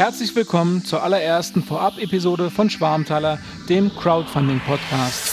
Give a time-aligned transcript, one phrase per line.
[0.00, 5.32] Herzlich willkommen zur allerersten Vorab-Episode von Schwarmtaler, dem Crowdfunding-Podcast.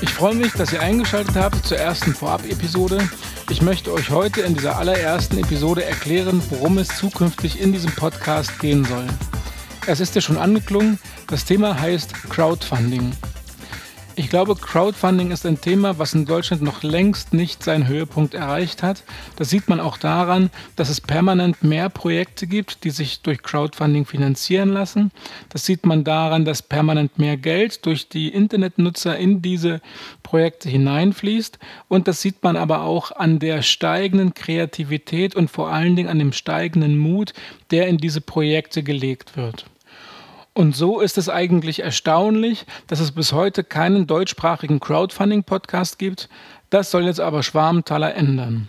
[0.00, 3.06] Ich freue mich, dass ihr eingeschaltet habt zur ersten Vorab-Episode.
[3.50, 8.58] Ich möchte euch heute in dieser allerersten Episode erklären, worum es zukünftig in diesem Podcast
[8.58, 9.06] gehen soll.
[9.86, 13.12] Es ist ja schon angeklungen, das Thema heißt Crowdfunding.
[14.16, 18.84] Ich glaube, Crowdfunding ist ein Thema, was in Deutschland noch längst nicht seinen Höhepunkt erreicht
[18.84, 19.02] hat.
[19.34, 24.06] Das sieht man auch daran, dass es permanent mehr Projekte gibt, die sich durch Crowdfunding
[24.06, 25.10] finanzieren lassen.
[25.48, 29.80] Das sieht man daran, dass permanent mehr Geld durch die Internetnutzer in diese
[30.22, 31.58] Projekte hineinfließt.
[31.88, 36.20] Und das sieht man aber auch an der steigenden Kreativität und vor allen Dingen an
[36.20, 37.32] dem steigenden Mut,
[37.72, 39.66] der in diese Projekte gelegt wird.
[40.54, 46.28] Und so ist es eigentlich erstaunlich, dass es bis heute keinen deutschsprachigen Crowdfunding-Podcast gibt.
[46.70, 48.68] Das soll jetzt aber Schwarmtaler ändern.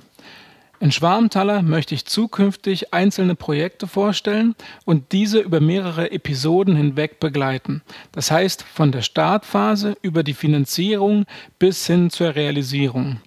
[0.80, 7.82] In Schwarmtaler möchte ich zukünftig einzelne Projekte vorstellen und diese über mehrere Episoden hinweg begleiten.
[8.12, 11.26] Das heißt von der Startphase über die Finanzierung
[11.60, 13.22] bis hin zur Realisierung.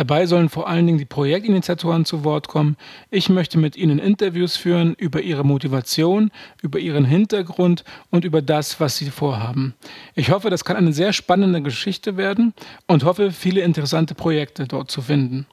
[0.00, 2.78] Dabei sollen vor allen Dingen die Projektinitiatoren zu Wort kommen.
[3.10, 6.30] Ich möchte mit ihnen Interviews führen über ihre Motivation,
[6.62, 9.74] über ihren Hintergrund und über das, was sie vorhaben.
[10.14, 12.54] Ich hoffe, das kann eine sehr spannende Geschichte werden
[12.86, 15.46] und hoffe, viele interessante Projekte dort zu finden.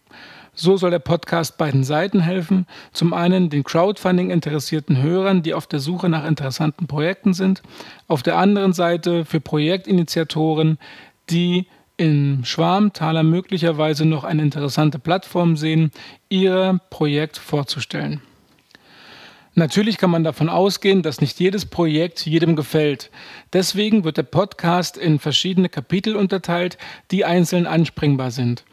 [0.54, 2.68] So soll der Podcast beiden Seiten helfen.
[2.94, 7.64] Zum einen den Crowdfunding interessierten Hörern, die auf der Suche nach interessanten Projekten sind.
[8.08, 10.78] Auf der anderen Seite für Projektinitiatoren,
[11.30, 15.92] die in Schwarmtaler möglicherweise noch eine interessante Plattform sehen,
[16.30, 18.22] ihr Projekt vorzustellen.
[19.56, 23.10] Natürlich kann man davon ausgehen, dass nicht jedes Projekt jedem gefällt.
[23.54, 26.78] Deswegen wird der Podcast in verschiedene Kapitel unterteilt,
[27.10, 28.64] die einzeln anspringbar sind.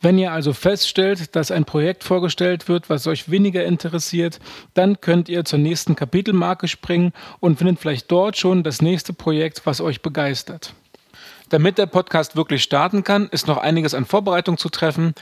[0.00, 4.40] Wenn ihr also feststellt, dass ein Projekt vorgestellt wird, was euch weniger interessiert,
[4.72, 9.66] dann könnt ihr zur nächsten Kapitelmarke springen und findet vielleicht dort schon das nächste Projekt,
[9.66, 10.72] was euch begeistert.
[11.52, 15.14] Damit der Podcast wirklich starten kann, ist noch einiges an Vorbereitung zu treffen.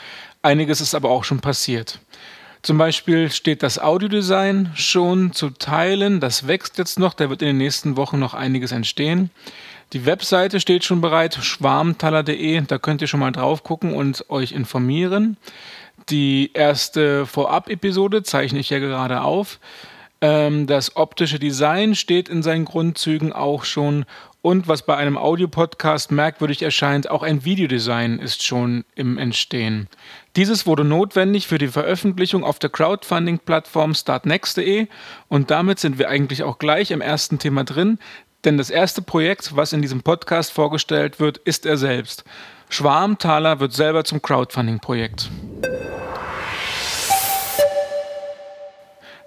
[0.43, 1.99] Einiges ist aber auch schon passiert.
[2.63, 6.21] Zum Beispiel steht das Audiodesign schon zu teilen.
[6.21, 7.15] Das wächst jetzt noch.
[7.15, 9.31] Da wird in den nächsten Wochen noch einiges entstehen.
[9.93, 12.61] Die Webseite steht schon bereit, schwarmtaler.de.
[12.61, 15.37] Da könnt ihr schon mal drauf gucken und euch informieren.
[16.11, 19.59] Die erste Vorab-Episode zeichne ich ja gerade auf.
[20.23, 24.05] Ähm, das optische Design steht in seinen Grundzügen auch schon
[24.43, 29.87] und was bei einem Audiopodcast merkwürdig erscheint, auch ein Videodesign ist schon im Entstehen.
[30.37, 34.87] Dieses wurde notwendig für die Veröffentlichung auf der Crowdfunding-Plattform startnext.de
[35.29, 37.99] und damit sind wir eigentlich auch gleich im ersten Thema drin,
[38.45, 42.25] denn das erste Projekt, was in diesem Podcast vorgestellt wird, ist er selbst.
[42.71, 45.29] Schwarmtaler wird selber zum Crowdfunding-Projekt.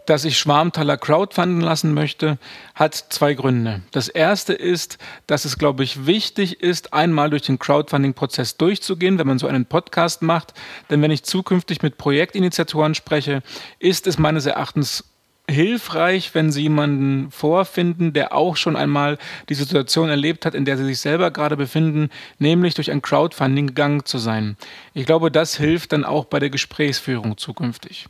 [0.06, 2.38] Dass ich Schwarmtaler crowdfunden lassen möchte,
[2.75, 3.81] hat zwei Gründe.
[3.91, 4.97] Das erste ist,
[5.28, 9.66] dass es, glaube ich, wichtig ist, einmal durch den Crowdfunding-Prozess durchzugehen, wenn man so einen
[9.66, 10.53] Podcast macht.
[10.90, 13.44] Denn wenn ich zukünftig mit Projektinitiatoren spreche,
[13.80, 15.06] ist es meines Erachtens
[15.50, 19.18] hilfreich, wenn Sie jemanden vorfinden, der auch schon einmal
[19.50, 22.09] die Situation erlebt hat, in der Sie sich selber gerade befinden,
[22.40, 24.58] nämlich durch ein Crowdfunding gegangen zu sein.
[24.94, 28.08] Ich glaube, das hilft dann auch bei der Gesprächsführung zukünftig.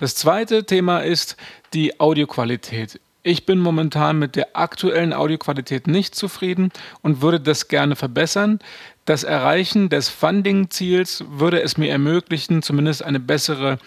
[0.00, 1.36] Das zweite Thema ist
[1.74, 2.98] die Audioqualität.
[3.22, 6.72] Ich bin momentan mit der aktuellen Audioqualität nicht zufrieden
[7.02, 8.60] und würde das gerne verbessern.
[9.04, 13.78] Das Erreichen des Funding-Ziels würde es mir ermöglichen, zumindest eine bessere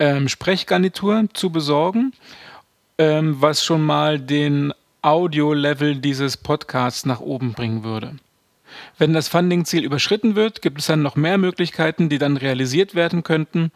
[0.00, 2.12] ähm, Sprechgarnitur zu besorgen,
[2.98, 8.16] ähm, was schon mal den Audio-Level dieses Podcasts nach oben bringen würde.
[8.98, 13.22] Wenn das Funding-Ziel überschritten wird, gibt es dann noch mehr Möglichkeiten, die dann realisiert werden
[13.22, 13.70] könnten.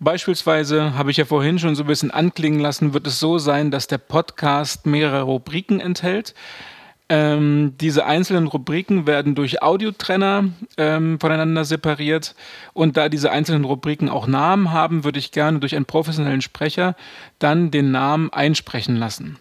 [0.00, 3.70] Beispielsweise habe ich ja vorhin schon so ein bisschen anklingen lassen, wird es so sein,
[3.70, 6.34] dass der Podcast mehrere Rubriken enthält.
[7.10, 10.44] Ähm, diese einzelnen Rubriken werden durch Audiotrenner
[10.78, 12.34] ähm, voneinander separiert
[12.72, 16.96] und da diese einzelnen Rubriken auch Namen haben, würde ich gerne durch einen professionellen Sprecher
[17.38, 19.38] dann den Namen einsprechen lassen.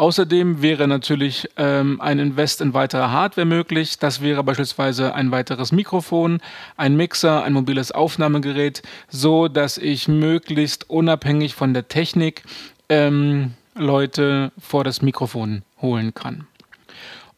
[0.00, 3.98] Außerdem wäre natürlich ähm, ein Invest in weitere Hardware möglich.
[3.98, 6.40] Das wäre beispielsweise ein weiteres Mikrofon,
[6.78, 8.80] ein Mixer, ein mobiles Aufnahmegerät,
[9.10, 12.44] so dass ich möglichst unabhängig von der Technik
[12.88, 16.46] ähm, Leute vor das Mikrofon holen kann.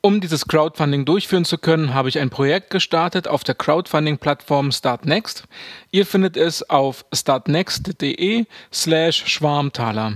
[0.00, 5.48] Um dieses Crowdfunding durchführen zu können, habe ich ein Projekt gestartet auf der Crowdfunding-Plattform Startnext.
[5.90, 10.14] Ihr findet es auf startnext.de slash Schwarmtaler.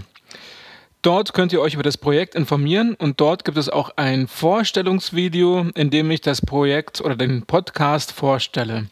[1.03, 5.67] Dort könnt ihr euch über das Projekt informieren und dort gibt es auch ein Vorstellungsvideo,
[5.75, 8.87] in dem ich das Projekt oder den Podcast vorstelle.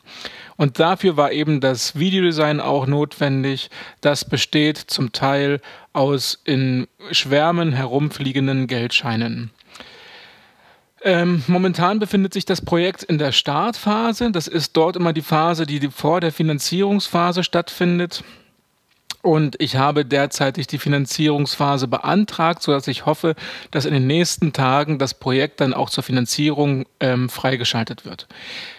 [0.56, 3.70] Und dafür war eben das Videodesign auch notwendig.
[4.00, 5.60] Das besteht zum Teil
[5.92, 9.50] aus in Schwärmen herumfliegenden Geldscheinen.
[11.02, 14.30] Ähm, momentan befindet sich das Projekt in der Startphase.
[14.30, 18.24] Das ist dort immer die Phase, die vor der Finanzierungsphase stattfindet.
[19.24, 23.36] Und ich habe derzeitig die Finanzierungsphase beantragt, sodass ich hoffe,
[23.70, 28.28] dass in den nächsten Tagen das Projekt dann auch zur Finanzierung ähm, freigeschaltet wird.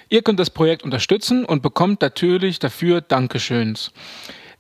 [0.08, 3.92] Ihr könnt das Projekt unterstützen und bekommt natürlich dafür Dankeschöns.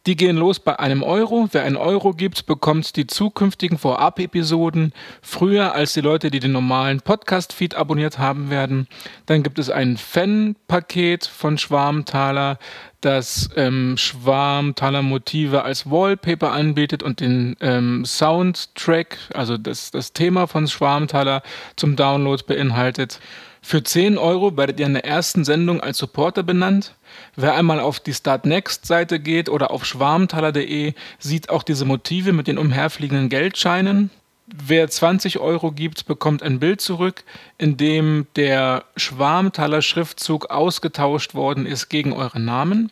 [0.06, 1.50] Die gehen los bei einem Euro.
[1.52, 4.94] Wer einen Euro gibt, bekommt die zukünftigen Vorab-Episoden
[5.24, 8.88] früher als die Leute, die den normalen Podcast-Feed abonniert haben werden.
[9.26, 12.60] Dann gibt es ein Fan-Paket von Schwarmtaler,
[13.02, 20.46] das ähm, Schwarmtaler Motive als Wallpaper anbietet und den ähm, Soundtrack, also das, das Thema
[20.46, 21.42] von Schwarmtaler
[21.78, 23.20] zum Download beinhaltet.
[23.68, 26.94] Für 10 Euro werdet ihr in der ersten Sendung als Supporter benannt.
[27.36, 32.32] Wer einmal auf die Start Next Seite geht oder auf schwarmtaler.de, sieht auch diese Motive
[32.32, 34.12] mit den umherfliegenden Geldscheinen.
[34.46, 37.24] Wer 20 Euro gibt, bekommt ein Bild zurück,
[37.58, 42.92] in dem der Schwarmtaler Schriftzug ausgetauscht worden ist gegen euren Namen.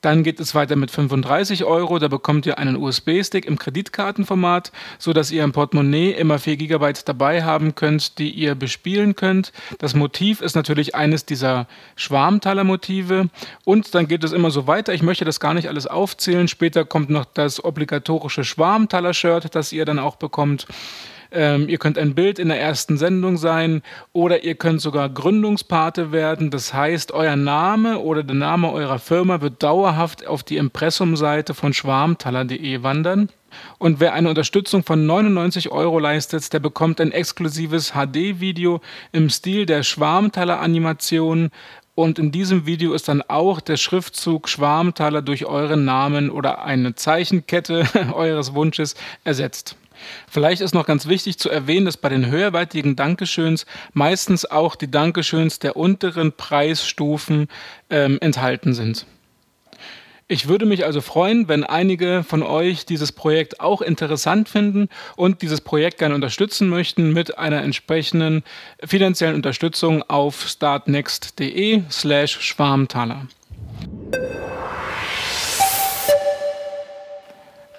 [0.00, 1.98] Dann geht es weiter mit 35 Euro.
[1.98, 7.42] Da bekommt ihr einen USB-Stick im Kreditkartenformat, sodass ihr im Portemonnaie immer 4 GB dabei
[7.42, 9.52] haben könnt, die ihr bespielen könnt.
[9.78, 11.66] Das Motiv ist natürlich eines dieser
[11.96, 13.28] Schwarmtaler-Motive.
[13.64, 14.94] Und dann geht es immer so weiter.
[14.94, 16.48] Ich möchte das gar nicht alles aufzählen.
[16.48, 20.66] Später kommt noch das obligatorische Schwarmtaler-Shirt, das ihr dann auch bekommt.
[21.32, 23.82] Ähm, ihr könnt ein Bild in der ersten Sendung sein
[24.12, 26.50] oder ihr könnt sogar Gründungspate werden.
[26.50, 31.72] Das heißt, euer Name oder der Name eurer Firma wird dauerhaft auf die Impressumseite von
[31.72, 33.28] schwarmtaler.de wandern.
[33.78, 38.80] Und wer eine Unterstützung von 99 Euro leistet, der bekommt ein exklusives HD-Video
[39.12, 41.50] im Stil der Schwarmtaler-Animation.
[41.94, 46.94] Und in diesem Video ist dann auch der Schriftzug Schwarmtaler durch euren Namen oder eine
[46.94, 47.84] Zeichenkette
[48.14, 48.94] eures Wunsches
[49.24, 49.76] ersetzt.
[50.28, 54.90] Vielleicht ist noch ganz wichtig zu erwähnen, dass bei den höherwertigen Dankeschöns meistens auch die
[54.90, 57.48] Dankeschöns der unteren Preisstufen
[57.90, 59.06] ähm, enthalten sind.
[60.32, 65.42] Ich würde mich also freuen, wenn einige von euch dieses Projekt auch interessant finden und
[65.42, 68.44] dieses Projekt gerne unterstützen möchten mit einer entsprechenden
[68.80, 73.26] finanziellen Unterstützung auf startnext.de slash Schwarmtaler.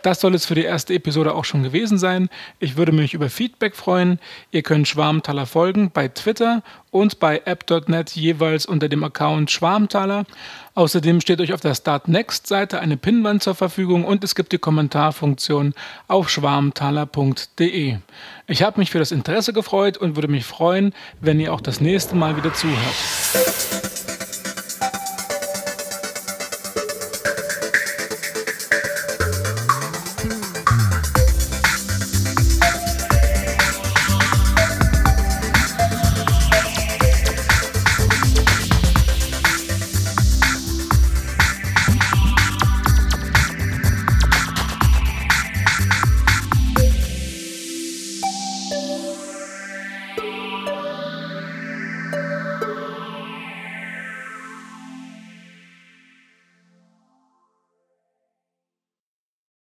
[0.02, 2.30] Das soll es für die erste Episode auch schon gewesen sein.
[2.60, 4.20] Ich würde mich über Feedback freuen.
[4.52, 10.26] Ihr könnt Schwarmtaler folgen bei Twitter und bei app.net jeweils unter dem Account Schwarmtaler.
[10.74, 14.52] Außerdem steht euch auf der Start Next Seite eine Pinwand zur Verfügung und es gibt
[14.52, 15.74] die Kommentarfunktion
[16.08, 17.98] auf schwarmtaler.de.
[18.48, 21.82] Ich habe mich für das Interesse gefreut und würde mich freuen, wenn ihr auch das
[21.82, 24.01] nächste Mal wieder zuhört.